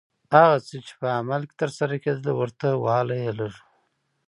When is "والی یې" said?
2.85-3.31